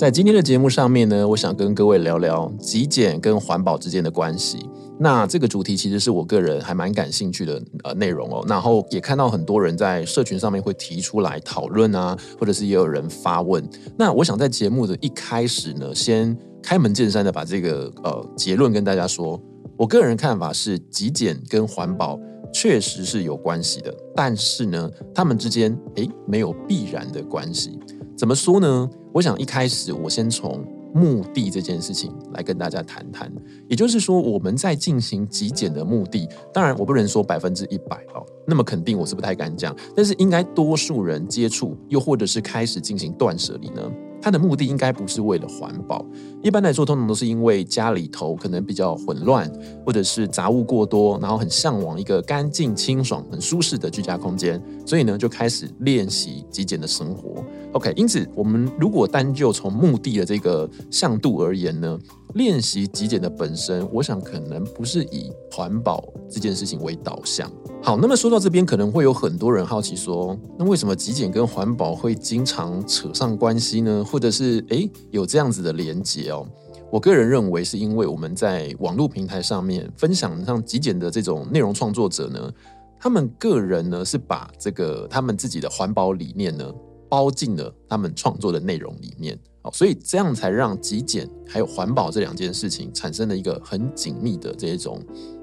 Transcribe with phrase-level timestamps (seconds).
[0.00, 4.66] 在今天的节目上面呢，我想跟各位聊聊极简跟环保之间的关系。
[4.98, 13.62] 那这个主题其实是我个人还蛮感兴趣的呃内容哦，然后也看到很多人在社群上面会提出来讨论啊，或者是也有人发问。
[13.98, 19.38] 那我想在节目的一开始呢，先开门见山的把这个呃结论跟大家说，
[19.76, 22.18] 我个人看法是极简跟环保
[22.54, 27.78] 确实是有关系的，但是呢，他们之间诶没有必然的关系。
[28.16, 28.88] 怎么说呢？
[29.12, 30.64] 我想一开始我先从。
[30.92, 33.32] 目的这件事情来跟大家谈谈，
[33.68, 43.88] 也就是说，我们在进行极简的目的，当然我不能说百分之一百哦，那么肯定我是不太敢讲，但是应该多数人接触，又或者是开始进行断舍离呢。
[44.20, 46.04] 它的目的应该不是为了环保，
[46.42, 49.48] 一般来说，通常都是因为家里头可能比较混乱，
[49.86, 57.44] 或者是杂物过多，然后很向往一个干净、清爽、很舒适的居家空间，所以呢，就开始练习极简的生活。
[57.72, 61.96] OK，因此，我们如果单就从目的的这个向度而言呢，
[62.34, 67.48] 练习极简的本身，我想可能不是以环保这件事情为导向。
[67.80, 74.04] 好，那么说到这边，可能会有很多人好奇说，那为什么极简跟环保会经常扯上关系呢？
[74.04, 76.44] 或者是诶，有这样子的连结哦？
[76.90, 82.52] 我个人认为，是因为我们在网络平台上面分享像极简的这种内容创作者呢，
[82.98, 86.68] 他们个人呢是把这个他们自己的环保理念呢
[87.10, 95.02] 包进了他们创作的内容里面，哦，所以这样才让极简还有环保这两件事情产生了一个很紧密的这一种。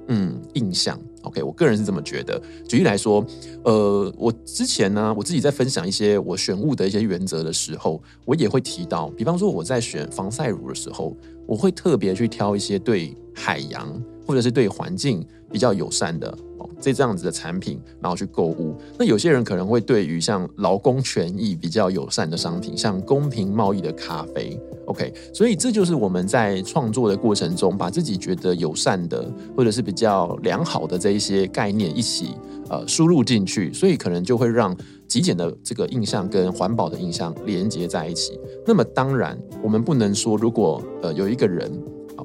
[0.09, 2.41] 嗯，印象 OK，我个人是这么觉得。
[2.65, 3.21] 举例来说，
[3.65, 11.13] 呃，我之前呢，我自己在分享一些我选物的一些原则的时候，我也会提到，比方说我在选防晒乳的时候，
[11.45, 16.37] 我会特别去挑一些对海洋或者是对环境比较友善的。
[16.79, 18.75] 这这样子的产品，然后去购物。
[18.97, 25.13] 那有些人可能会对于像劳工权益比较友善的商品，像公平贸易的咖啡，OK。
[25.33, 32.35] 所以这就是我们在创作的过程中，把自己觉得友善的或者是比较良好的这一些概念一起
[32.69, 34.75] 呃输入进去，所以可能就会让
[35.07, 38.39] 极简的这个印象跟环保的印象连接在一起。
[38.65, 41.71] 那么当然，我们不能说如果呃有一个人。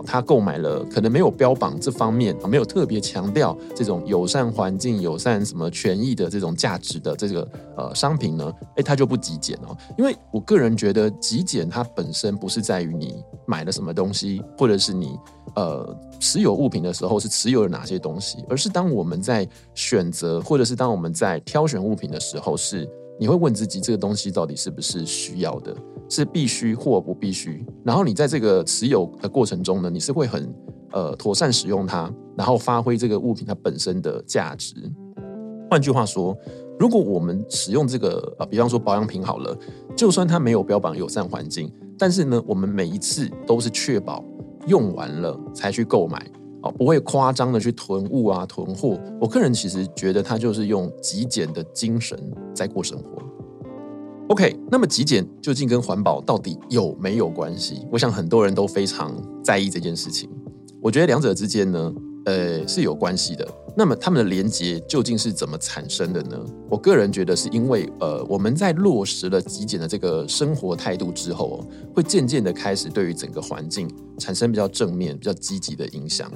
[0.05, 9.77] 他购买了可能没有标榜这方面，没有特别强调这种友善环境、友善什么权益的这种价值的这个呃商品呢，诶，他就不极简哦。
[9.97, 15.19] 因为我个人觉得极简它本身不是在于你买了什么东西，或者是你
[15.57, 22.89] 呃持有物品的时候是持有了哪些东西，而是当我们在选择，或者是当我们在挑选物品的时候是。
[23.23, 25.73] 你会问自己，这个东西到底是不是需要的，
[26.09, 27.65] 是必须或不必须？
[27.85, 30.53] 然后你在这个持有的过程中呢，你是会很
[30.91, 34.75] 呃妥善使用它，然后发挥这个物品它本身的价值。
[35.71, 36.37] 换句话说，
[36.81, 39.57] 如果我们使用这个呃，比方说保养品好了，
[39.97, 44.25] 就算它没有标榜友善环境，但是呢，我们每一次都是确保
[44.67, 46.27] 用完了才去购买。
[46.63, 48.99] 哦，不会夸张的去囤物啊，囤货。
[49.21, 52.19] 我个人其实觉得他就是用极简的精神
[52.55, 53.23] 在过生活。
[54.29, 57.87] OK，那么极简究竟跟环保到底有没有关系？
[57.91, 59.13] 我想很多人都非常
[59.43, 60.31] 在意这件事情。
[60.81, 63.47] 我觉得两者之间呢，呃，是有关系的。
[63.75, 66.39] 那么他们的连结究竟是怎么产生的呢？
[66.69, 71.65] 我个人觉得是因为，呃，我们在落实了极简的这个生活态度之后，
[71.95, 76.31] 会渐渐的开始对于整个环境产生比较正面、比较积极的影响。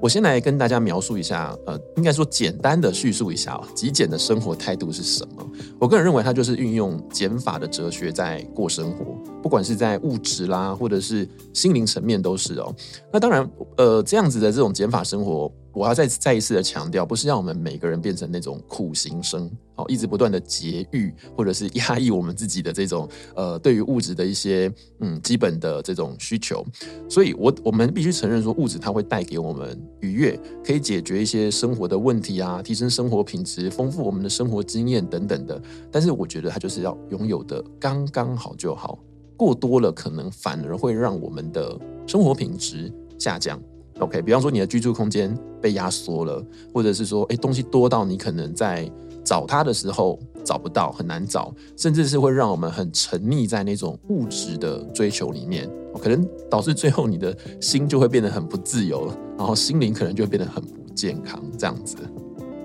[0.00, 5.44] 我先来跟大家描述一下，呃，应该说简单的叙述一下哦，极简的生活态度是什么？
[5.78, 12.72] 我个人认为，它就是运用减法的哲学在过生活，不管是在物质啦，或者是心灵层面都是哦。
[13.12, 15.52] 那当然，呃，这样子的这种减法生活。
[15.78, 26.66] 我要再再一次的强调，不是让我们每个人变成那种苦行僧，哦，一直不断的节欲，或者是压抑我们自己的这种呃，对于物质的一些嗯基本的这种需求。
[27.08, 35.62] 所以我，我我们必须承认说，物质它会带给我们愉悦，可以解决一些生活的问题啊，提升生活品质，丰富我们的生活经验等等的。
[35.92, 38.98] 但是，我觉得它就是要拥有的刚刚好就好，
[39.36, 43.62] 过多了可能反而会让我们的生活品质下降。
[43.98, 48.90] OK，比方说你的居住空间被压缩了，或者是说，哎，东西多到你可能在
[49.24, 55.68] 找它的时候找不到，很难找，甚至是会让我们很沉溺在那种物质的追求里面，
[56.00, 61.96] 可能导致最后你的心就会变得很不自由，然后心灵可能就会变得很不健康，这样子。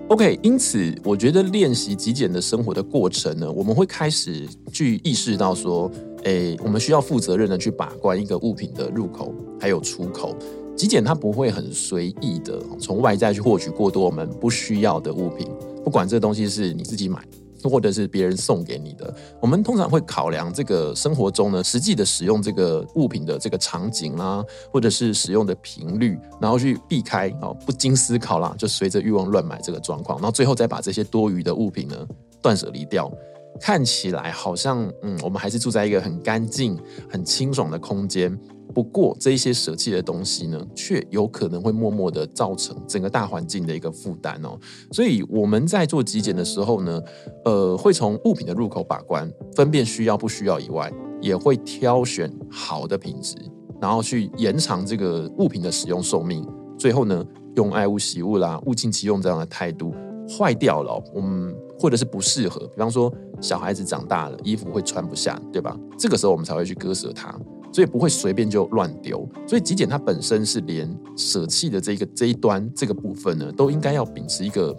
[0.08, 5.90] OK，因此我觉得练习极简的生活的过程呢，我们会开始去意识到说，
[6.24, 10.36] 诶，我们需要负责任的去把关一个物品的入口还有出口。
[10.76, 15.48] 极简它不会很随意的从外在去获取过多我们不需要的物品，
[15.84, 17.20] 不管这东西是你自己买。
[17.66, 31.96] 或者是别人送给你的，我们通常会考量这个生活中呢，实际的使用这个物品的这个场景啦，或者是使用的频率，然后去避开哦，不经思考啦，就随着欲望乱买这个状况，然后最后再把这些多余的物品呢
[32.42, 33.10] 断舍离掉。
[33.58, 36.78] 看起来好像嗯，我们还是住在一个很干净、
[37.08, 38.38] 很清爽的空间。
[38.72, 44.58] 不过这一些舍弃的东西呢，却有可能会默默的造成整个大环境的一个负担哦。
[44.90, 47.00] 所以我们在做极简的时候呢，
[47.44, 53.36] 呃，会从物品的入口把关，分辨需要不需要以外，也会挑选好的品质，
[53.80, 56.44] 然后去延长这个物品的使用寿命。
[56.76, 57.24] 最后呢，
[57.54, 59.94] 用爱物惜物啦，物尽其用这样的态度，
[60.28, 65.78] 坏掉了，我们或者是不适合，比方说小孩子长大了，衣服会穿不下，对吧？
[65.96, 67.38] 这个时候我们才会去割舍它。
[67.74, 74.72] 所以不会随便就乱丢，所以极简它本身是连舍弃的这个这一端这个部分呢，都应该要秉持一个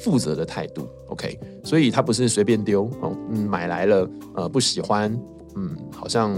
[0.00, 0.88] 负责的态度。
[1.08, 5.14] OK，所以它不是随便丢哦，嗯，买来了呃不喜欢，
[5.56, 6.34] 嗯，好像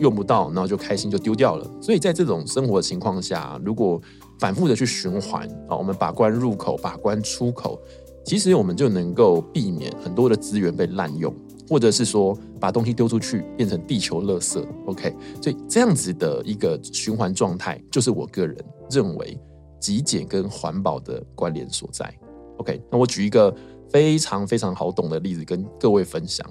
[0.00, 1.70] 用不到，然后就开心就丢掉了。
[1.80, 4.02] 所以在这种生活情况下，如果
[4.40, 7.80] 反复的去循环啊，我们把关入口，把关出口，
[8.24, 11.32] 其实我们就能够避免很多的资源被滥用。
[11.68, 18.56] 或者是说把东西丢出去变成地球垃圾，OK，所以这样子的一个循环状态，就是我个人
[18.90, 19.38] 认为
[19.80, 22.12] 极简跟环保的关联所在。
[22.58, 23.54] OK，那我举一个
[23.90, 26.48] 非常非常好懂的例子跟各位分享。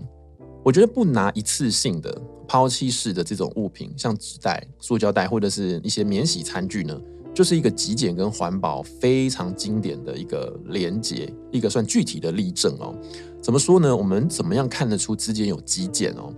[0.63, 6.99] 我觉得不拿一次性的抛弃式的这种物品，像纸袋、塑胶袋或者是一些免洗餐具呢，
[7.35, 12.95] 就是一个极简跟环保非常经典的一个连结，一个算具体的例证哦。
[13.41, 13.95] 怎么说呢？
[13.95, 16.33] 我们怎么样看得出之间有极简哦？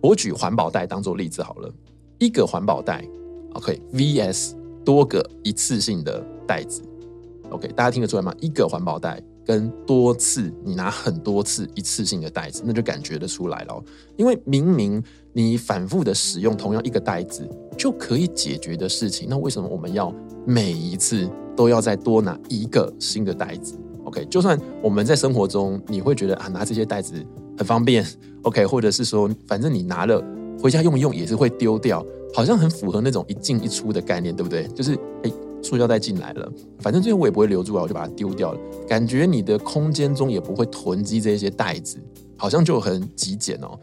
[0.00, 1.68] 我举环保袋当做例子好了，
[2.20, 3.04] 一个环保袋
[3.54, 4.54] ，OK，VS
[4.84, 6.82] 多个一次性的袋子
[7.50, 8.32] ，OK，大家听得出来吗？
[8.40, 13.82] 一个环保袋跟多次你拿很多次一次性的袋子，那就感觉得出来了。
[14.14, 15.02] 因为明明
[15.32, 20.14] 你反复的使用同样一个袋子就可以解决的事情，那为什么我们要
[20.44, 23.74] 每一次都要再多拿一个新的袋子
[24.04, 27.14] ？OK，就算我们在生活中，你会觉得啊，拿这些袋子
[27.56, 28.04] 很方便
[28.42, 30.22] ，OK，或者是说，反正你拿了
[30.62, 32.04] 回家用一用也是会丢掉，
[32.34, 34.68] 好像很符合那种一进一出的概念，对不对？
[34.68, 34.92] 就是
[35.22, 36.50] 哎，塑胶袋进来了，
[36.80, 38.60] 反正最后我也不会留住啊，我就把它丢掉了。
[38.86, 41.98] 感觉你的空间中也不会囤积这些袋子，
[42.36, 43.78] 好像就很极简哦。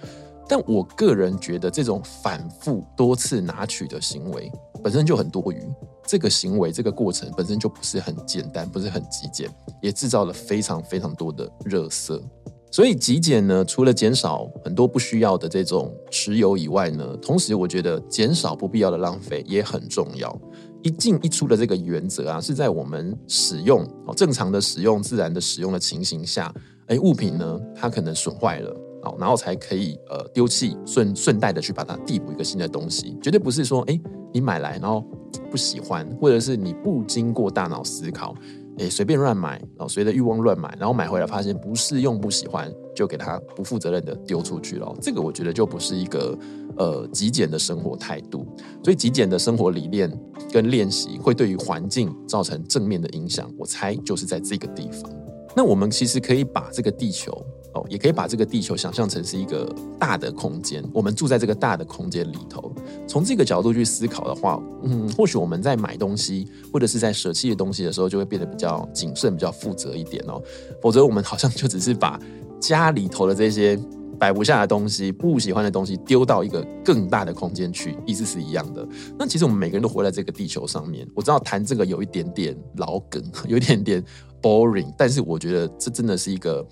[0.48, 4.52] 但我个人觉得，这种反复多次拿取的行为
[4.84, 5.60] 本身就很多余。
[6.08, 9.50] 这个行为，这个过程本身就不是很简单，不是很极简，
[9.82, 12.22] 也制造了非常非常多的热色。
[12.70, 20.40] 所以极简呢，除了减少很多不需要的这种持有以外呢，同时我觉得减少不必要的浪费也很重要。
[20.86, 26.54] 一进一出的这个原则啊，是在我们使用哦正常的使用、自然的使用的情形下，
[26.86, 28.70] 哎，物品呢它可能损坏了
[29.02, 29.16] 哦。
[29.20, 34.00] 然后才可以呃丢弃，顺顺带的去把它递补一个新的东西，绝对不是说哎
[34.32, 35.04] 你买来然后
[35.50, 38.36] 不喜欢，或者是你不经过大脑思考，
[38.78, 44.96] 哎随便乱买，然后随着欲望乱买，然后买回来发现不适用不喜欢，就给它不负责任的丢出去了。
[45.02, 46.38] 这个我觉得就不是一个
[46.78, 48.48] 呃极简的生活态度。
[48.84, 50.12] 所以极简的生活理念
[50.52, 55.12] 跟练习会对于环境造成正面的影响，我猜就是在这个地方。
[55.56, 57.46] 那我们其实可以把这个地球。
[57.76, 62.74] 哦，也可以把这个地球想象成是一个大的空间，我们住在这个大的空间里头。
[63.06, 70.42] 从这个角度去思考的话，嗯，或许我们在买东西或者是在舍弃的东西的时候，就会变得比较谨慎、比较负责一点哦。
[70.82, 72.18] 否则，我们好像就只是把
[72.60, 73.80] 家里头的这些
[74.20, 78.88] 摆不下的东西、不喜欢的东西丢到一个更大的空间去，意思是一样的。
[79.18, 81.08] 那其实我们每个人都活在这个地球上面。
[81.16, 84.04] 我知道谈这个有一点点老梗， 有一点点
[84.42, 86.66] boring，但是我觉得这真的是一个。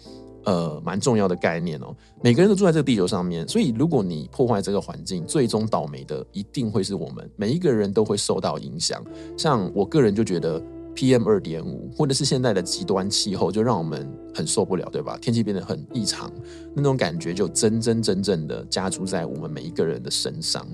[0.45, 1.95] 呃，蛮重要的概念哦。
[2.21, 7.31] 每个人都住在这个地球上面，所以如果你破坏这个环境，最终倒霉的一定会是我们。
[7.37, 9.01] 每一个人都会受到影响。
[9.37, 10.61] 像我个人就觉得
[10.95, 15.17] ，PM 二点五或者是现在的极端气候，就让我们很受不了，对吧？
[15.21, 16.31] 天气变得很异常，
[16.75, 20.67] 那种感觉就真真正正的加诸在我们每一个人的身上。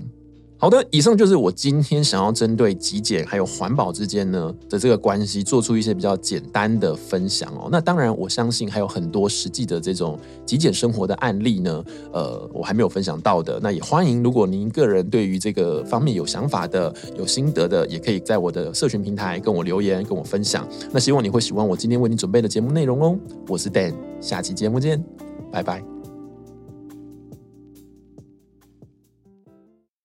[0.60, 7.70] 好的，以上就是我今天想要针对极简还有环保之间呢的这个关系，做出一些比较简单的分享哦。
[7.72, 13.58] 那当然，我相信还有很多实际的这种极简生活的案例呢，呃，我还没有分享到的。
[13.62, 20.68] 那也欢迎，如果您个人对于这个方面有想法的、有心得的，也可以在我的社群平台跟我留言，跟我分享。
[20.92, 23.18] 那希望你会喜欢我今天为你准备的节目内容哦。
[23.48, 25.02] 我是 Dan，下期节目见，
[25.50, 25.99] 拜拜。